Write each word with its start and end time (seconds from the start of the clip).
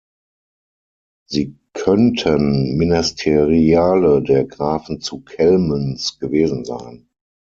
Sie 1.29 1.59
könnten 1.73 2.75
Ministeriale 2.75 4.23
der 4.23 4.45
Grafen 4.45 4.99
zu 4.99 5.21
Kellmünz 5.23 6.17
gewesen 6.17 6.65
sein. 6.65 7.07